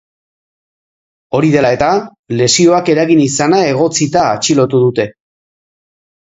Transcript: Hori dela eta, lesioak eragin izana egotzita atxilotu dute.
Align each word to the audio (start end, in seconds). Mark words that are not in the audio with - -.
Hori 1.39 1.51
dela 1.57 1.71
eta, 1.77 1.91
lesioak 2.41 2.91
eragin 2.95 3.23
izana 3.27 3.61
egotzita 3.69 4.27
atxilotu 4.33 4.85
dute. 4.89 5.11